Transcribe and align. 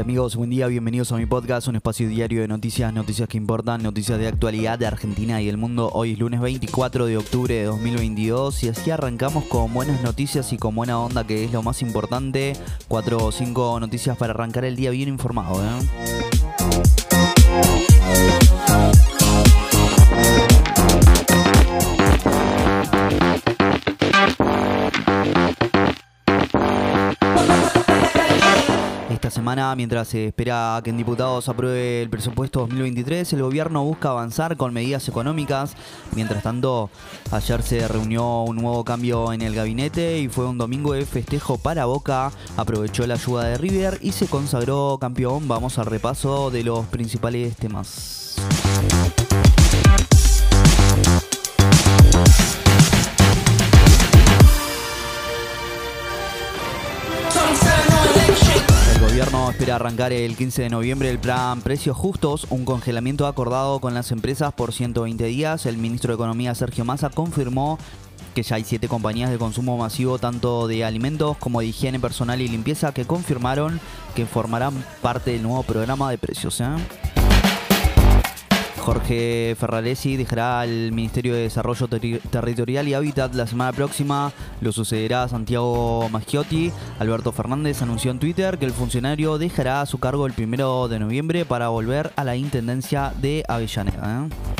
amigos? 0.00 0.36
Buen 0.36 0.50
día, 0.50 0.66
bienvenidos 0.66 1.10
a 1.12 1.16
mi 1.16 1.26
podcast, 1.26 1.68
un 1.68 1.76
espacio 1.76 2.08
diario 2.08 2.42
de 2.42 2.48
noticias, 2.48 2.92
noticias 2.92 3.28
que 3.28 3.38
importan, 3.38 3.82
noticias 3.82 4.18
de 4.18 4.28
actualidad 4.28 4.78
de 4.78 4.86
Argentina 4.86 5.40
y 5.40 5.48
el 5.48 5.56
mundo. 5.56 5.90
Hoy 5.92 6.12
es 6.12 6.18
lunes 6.18 6.40
24 6.40 7.06
de 7.06 7.16
octubre 7.16 7.54
de 7.54 7.64
2022 7.64 8.64
y 8.64 8.68
así 8.68 8.90
arrancamos 8.90 9.44
con 9.44 9.72
buenas 9.72 10.02
noticias 10.02 10.52
y 10.52 10.58
con 10.58 10.74
buena 10.74 10.98
onda 10.98 11.26
que 11.26 11.44
es 11.44 11.52
lo 11.52 11.62
más 11.62 11.80
importante. 11.82 12.54
Cuatro 12.88 13.24
o 13.24 13.32
cinco 13.32 13.78
noticias 13.80 14.16
para 14.18 14.32
arrancar 14.32 14.64
el 14.64 14.76
día 14.76 14.90
bien 14.90 15.08
informado. 15.08 15.62
¿eh? 15.62 16.25
Mientras 29.76 30.08
se 30.08 30.26
espera 30.26 30.80
que 30.82 30.90
en 30.90 30.96
diputados 30.96 31.48
apruebe 31.48 32.02
el 32.02 32.10
presupuesto 32.10 32.60
2023, 32.60 33.32
el 33.32 33.42
gobierno 33.42 33.84
busca 33.84 34.10
avanzar 34.10 34.56
con 34.56 34.74
medidas 34.74 35.08
económicas. 35.08 35.76
Mientras 36.16 36.42
tanto, 36.42 36.90
ayer 37.30 37.62
se 37.62 37.86
reunió 37.86 38.42
un 38.42 38.56
nuevo 38.56 38.84
cambio 38.84 39.32
en 39.32 39.42
el 39.42 39.54
gabinete 39.54 40.18
y 40.18 40.28
fue 40.28 40.46
un 40.46 40.58
domingo 40.58 40.94
de 40.94 41.06
festejo 41.06 41.58
para 41.58 41.84
Boca. 41.84 42.32
Aprovechó 42.56 43.06
la 43.06 43.14
ayuda 43.14 43.44
de 43.44 43.58
River 43.58 43.98
y 44.02 44.12
se 44.12 44.26
consagró 44.26 44.98
campeón. 45.00 45.46
Vamos 45.46 45.78
al 45.78 45.86
repaso 45.86 46.50
de 46.50 46.64
los 46.64 46.84
principales 46.86 47.54
temas. 47.56 48.36
Espera 59.56 59.76
arrancar 59.76 60.12
el 60.12 60.36
15 60.36 60.64
de 60.64 60.68
noviembre 60.68 61.08
el 61.08 61.18
plan 61.18 61.62
Precios 61.62 61.96
Justos, 61.96 62.46
un 62.50 62.66
congelamiento 62.66 63.26
acordado 63.26 63.80
con 63.80 63.94
las 63.94 64.12
empresas 64.12 64.52
por 64.52 64.74
120 64.74 65.24
días. 65.24 65.64
El 65.64 65.78
ministro 65.78 66.10
de 66.10 66.16
Economía 66.16 66.54
Sergio 66.54 66.84
Massa 66.84 67.08
confirmó 67.08 67.78
que 68.34 68.42
ya 68.42 68.56
hay 68.56 68.64
siete 68.64 68.86
compañías 68.86 69.30
de 69.30 69.38
consumo 69.38 69.78
masivo 69.78 70.18
tanto 70.18 70.68
de 70.68 70.84
alimentos 70.84 71.38
como 71.38 71.60
de 71.60 71.68
higiene 71.68 71.98
personal 71.98 72.42
y 72.42 72.48
limpieza 72.48 72.92
que 72.92 73.06
confirmaron 73.06 73.80
que 74.14 74.26
formarán 74.26 74.84
parte 75.00 75.30
del 75.30 75.42
nuevo 75.42 75.62
programa 75.62 76.10
de 76.10 76.18
precios. 76.18 76.60
¿eh? 76.60 76.66
Jorge 78.86 79.56
Ferraresi 79.58 80.16
dejará 80.16 80.62
el 80.62 80.92
Ministerio 80.92 81.34
de 81.34 81.40
Desarrollo 81.40 81.88
Territorial 81.88 82.86
y 82.86 82.94
Hábitat 82.94 83.34
la 83.34 83.48
semana 83.48 83.72
próxima. 83.72 84.32
Lo 84.60 84.70
sucederá 84.70 85.26
Santiago 85.26 86.08
Maschiotti. 86.08 86.70
Alberto 87.00 87.32
Fernández 87.32 87.82
anunció 87.82 88.12
en 88.12 88.20
Twitter 88.20 88.58
que 88.58 88.64
el 88.64 88.70
funcionario 88.70 89.38
dejará 89.38 89.84
su 89.86 89.98
cargo 89.98 90.24
el 90.24 90.34
primero 90.34 90.86
de 90.86 91.00
noviembre 91.00 91.44
para 91.44 91.66
volver 91.66 92.12
a 92.14 92.22
la 92.22 92.36
intendencia 92.36 93.12
de 93.20 93.42
Avellaneda. 93.48 94.28
¿eh? 94.28 94.55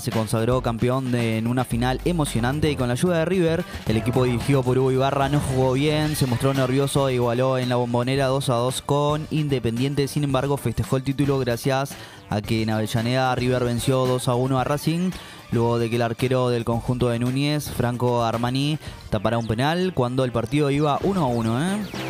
Se 0.00 0.12
consagró 0.12 0.60
campeón 0.60 1.12
en 1.16 1.48
una 1.48 1.64
final 1.64 2.00
emocionante 2.04 2.70
y 2.70 2.76
con 2.76 2.86
la 2.86 2.92
ayuda 2.92 3.18
de 3.18 3.24
River, 3.24 3.64
el 3.88 3.96
equipo 3.96 4.22
dirigido 4.22 4.62
por 4.62 4.78
Hugo 4.78 4.92
Ibarra 4.92 5.28
no 5.28 5.40
jugó 5.40 5.72
bien, 5.72 6.14
se 6.14 6.26
mostró 6.26 6.54
nervioso 6.54 7.08
e 7.08 7.14
igualó 7.14 7.58
en 7.58 7.70
la 7.70 7.76
bombonera 7.76 8.26
2 8.26 8.50
a 8.50 8.54
2 8.54 8.82
con 8.82 9.26
Independiente, 9.32 10.06
sin 10.06 10.22
embargo 10.22 10.58
festejó 10.58 10.98
el 10.98 11.02
título 11.02 11.40
gracias 11.40 11.96
a 12.30 12.40
que 12.40 12.62
en 12.62 12.70
Avellaneda 12.70 13.34
River 13.34 13.64
venció 13.64 14.06
2 14.06 14.28
a 14.28 14.34
1 14.36 14.60
a 14.60 14.64
Racing, 14.64 15.10
luego 15.50 15.78
de 15.80 15.90
que 15.90 15.96
el 15.96 16.02
arquero 16.02 16.50
del 16.50 16.64
conjunto 16.64 17.08
de 17.08 17.18
Núñez, 17.18 17.68
Franco 17.70 18.22
Armani, 18.22 18.78
tapara 19.10 19.38
un 19.38 19.48
penal 19.48 19.92
cuando 19.92 20.24
el 20.24 20.30
partido 20.30 20.70
iba 20.70 21.00
1 21.02 21.20
a 21.20 21.26
1. 21.26 21.62
¿eh? 21.62 22.03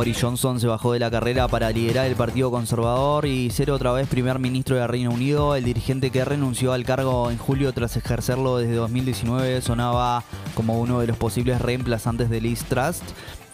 Boris 0.00 0.18
Johnson 0.18 0.58
se 0.58 0.66
bajó 0.66 0.94
de 0.94 0.98
la 0.98 1.10
carrera 1.10 1.46
para 1.46 1.70
liderar 1.72 2.06
el 2.06 2.16
Partido 2.16 2.50
Conservador 2.50 3.26
y 3.26 3.50
ser 3.50 3.70
otra 3.70 3.92
vez 3.92 4.08
primer 4.08 4.38
ministro 4.38 4.76
de 4.76 4.86
Reino 4.86 5.10
Unido. 5.10 5.54
El 5.56 5.64
dirigente 5.64 6.10
que 6.10 6.24
renunció 6.24 6.72
al 6.72 6.84
cargo 6.84 7.30
en 7.30 7.36
julio 7.36 7.70
tras 7.74 7.98
ejercerlo 7.98 8.56
desde 8.56 8.76
2019 8.76 9.60
sonaba 9.60 10.24
como 10.54 10.80
uno 10.80 11.00
de 11.00 11.06
los 11.06 11.18
posibles 11.18 11.60
reemplazantes 11.60 12.30
de 12.30 12.40
Liz 12.40 12.64
Trust 12.64 13.02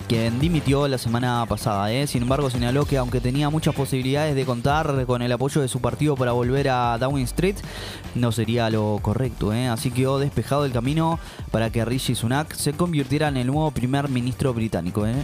quien 0.06 0.38
dimitió 0.38 0.86
la 0.86 0.98
semana 0.98 1.44
pasada. 1.48 1.90
¿eh? 1.90 2.06
Sin 2.06 2.22
embargo, 2.22 2.48
señaló 2.48 2.84
que 2.84 2.96
aunque 2.96 3.20
tenía 3.20 3.50
muchas 3.50 3.74
posibilidades 3.74 4.36
de 4.36 4.44
contar 4.44 5.04
con 5.04 5.22
el 5.22 5.32
apoyo 5.32 5.60
de 5.60 5.66
su 5.66 5.80
partido 5.80 6.14
para 6.14 6.30
volver 6.30 6.68
a 6.68 6.96
Downing 6.96 7.24
Street, 7.24 7.56
no 8.14 8.30
sería 8.30 8.70
lo 8.70 9.00
correcto. 9.02 9.52
¿eh? 9.52 9.66
Así 9.66 9.90
quedó 9.90 10.20
despejado 10.20 10.64
el 10.64 10.70
camino 10.70 11.18
para 11.50 11.70
que 11.70 11.84
Rishi 11.84 12.14
Sunak 12.14 12.54
se 12.54 12.72
convirtiera 12.72 13.26
en 13.26 13.36
el 13.36 13.48
nuevo 13.48 13.72
primer 13.72 14.08
ministro 14.08 14.54
británico. 14.54 15.08
¿eh? 15.08 15.14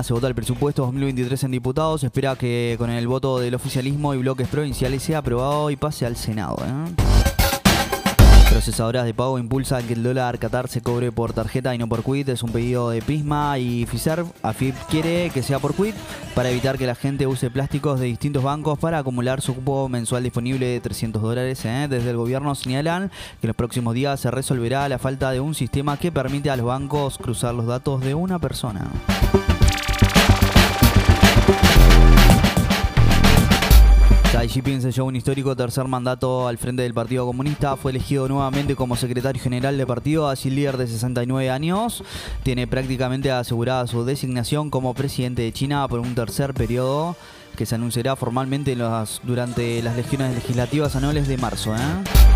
Se 0.00 0.14
vota 0.14 0.26
el 0.26 0.34
presupuesto 0.34 0.86
2023 0.86 1.44
en 1.44 1.50
diputados. 1.50 2.00
Se 2.00 2.06
espera 2.06 2.34
que 2.34 2.76
con 2.78 2.88
el 2.88 3.06
voto 3.06 3.38
del 3.38 3.54
oficialismo 3.54 4.14
y 4.14 4.18
bloques 4.18 4.48
provinciales 4.48 5.02
sea 5.02 5.18
aprobado 5.18 5.70
y 5.70 5.76
pase 5.76 6.06
al 6.06 6.16
Senado. 6.16 6.56
¿eh? 6.64 6.92
Procesadoras 8.50 9.04
de 9.04 9.12
pago 9.12 9.38
impulsan 9.38 9.86
que 9.86 9.92
el 9.92 10.02
dólar 10.02 10.38
Qatar 10.38 10.68
se 10.68 10.80
cobre 10.80 11.12
por 11.12 11.34
tarjeta 11.34 11.74
y 11.74 11.78
no 11.78 11.88
por 11.88 12.02
quit. 12.02 12.30
Es 12.30 12.42
un 12.42 12.50
pedido 12.50 12.88
de 12.88 13.02
Pisma 13.02 13.58
y 13.58 13.84
Fiserv. 13.84 14.26
AFIP 14.42 14.74
quiere 14.88 15.30
que 15.30 15.42
sea 15.42 15.58
por 15.58 15.74
quit 15.74 15.94
para 16.34 16.48
evitar 16.48 16.78
que 16.78 16.86
la 16.86 16.94
gente 16.94 17.26
use 17.26 17.50
plásticos 17.50 18.00
de 18.00 18.06
distintos 18.06 18.42
bancos 18.42 18.78
para 18.78 18.98
acumular 18.98 19.42
su 19.42 19.54
cupo 19.54 19.90
mensual 19.90 20.22
disponible 20.22 20.66
de 20.66 20.80
300 20.80 21.20
dólares. 21.20 21.64
¿eh? 21.66 21.86
Desde 21.88 22.10
el 22.10 22.16
gobierno 22.16 22.54
señalan 22.54 23.10
que 23.40 23.46
en 23.46 23.48
los 23.48 23.56
próximos 23.56 23.94
días 23.94 24.18
se 24.18 24.30
resolverá 24.30 24.88
la 24.88 24.98
falta 24.98 25.30
de 25.30 25.40
un 25.40 25.54
sistema 25.54 25.98
que 25.98 26.10
permite 26.10 26.50
a 26.50 26.56
los 26.56 26.66
bancos 26.66 27.18
cruzar 27.18 27.54
los 27.54 27.66
datos 27.66 28.00
de 28.00 28.14
una 28.14 28.38
persona. 28.38 28.90
Jinping 34.48 34.82
selló 34.82 35.04
un 35.04 35.14
histórico 35.14 35.54
tercer 35.54 35.86
mandato 35.86 36.48
al 36.48 36.58
frente 36.58 36.82
del 36.82 36.94
Partido 36.94 37.26
Comunista. 37.26 37.76
Fue 37.76 37.92
elegido 37.92 38.26
nuevamente 38.28 38.74
como 38.74 38.96
secretario 38.96 39.40
general 39.40 39.76
del 39.76 39.86
partido, 39.86 40.28
así 40.28 40.50
líder 40.50 40.76
de 40.76 40.86
69 40.86 41.50
años. 41.50 42.02
Tiene 42.42 42.66
prácticamente 42.66 43.30
asegurada 43.30 43.86
su 43.86 44.04
designación 44.04 44.70
como 44.70 44.94
presidente 44.94 45.42
de 45.42 45.52
China 45.52 45.86
por 45.86 46.00
un 46.00 46.14
tercer 46.14 46.54
periodo 46.54 47.16
que 47.56 47.66
se 47.66 47.74
anunciará 47.74 48.16
formalmente 48.16 48.76
durante 49.22 49.82
las 49.82 49.96
legiones 49.96 50.34
legislativas 50.34 50.96
anuales 50.96 51.28
de 51.28 51.36
marzo. 51.36 51.74
¿eh? 51.76 52.31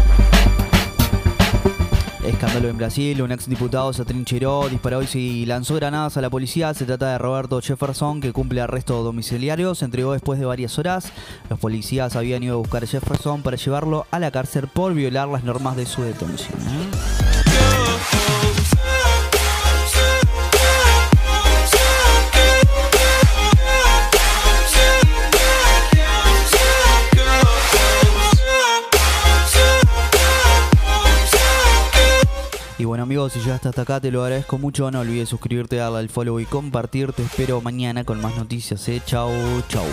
Escándalo 2.26 2.68
en 2.68 2.76
Brasil, 2.76 3.22
un 3.22 3.30
ex 3.30 3.48
diputado 3.48 3.92
se 3.92 4.02
atrincheró, 4.02 4.68
disparó 4.68 5.00
y 5.14 5.46
lanzó 5.46 5.76
granadas 5.76 6.16
a 6.16 6.20
la 6.20 6.28
policía. 6.28 6.74
Se 6.74 6.84
trata 6.84 7.12
de 7.12 7.18
Roberto 7.18 7.60
Jefferson, 7.60 8.20
que 8.20 8.32
cumple 8.32 8.60
arresto 8.60 9.00
domiciliario. 9.04 9.76
Se 9.76 9.84
entregó 9.84 10.12
después 10.12 10.40
de 10.40 10.44
varias 10.44 10.76
horas. 10.76 11.12
Los 11.48 11.60
policías 11.60 12.16
habían 12.16 12.42
ido 12.42 12.54
a 12.54 12.58
buscar 12.58 12.82
a 12.82 12.86
Jefferson 12.88 13.42
para 13.42 13.56
llevarlo 13.56 14.06
a 14.10 14.18
la 14.18 14.32
cárcel 14.32 14.66
por 14.66 14.92
violar 14.92 15.28
las 15.28 15.44
normas 15.44 15.76
de 15.76 15.86
su 15.86 16.02
detención. 16.02 16.58
Y 32.78 32.84
bueno 32.84 33.04
amigos, 33.04 33.32
si 33.32 33.40
llegaste 33.40 33.68
hasta 33.68 33.82
acá 33.82 34.00
te 34.00 34.10
lo 34.10 34.22
agradezco 34.22 34.58
mucho. 34.58 34.90
No 34.90 35.00
olvides 35.00 35.28
suscribirte, 35.28 35.76
darle 35.76 35.98
al 35.98 36.08
follow 36.08 36.38
y 36.40 36.44
compartir. 36.44 37.12
Te 37.12 37.22
espero 37.22 37.60
mañana 37.60 38.04
con 38.04 38.20
más 38.20 38.36
noticias. 38.36 38.86
¿eh? 38.88 39.00
Chau, 39.06 39.30
chau. 39.68 39.86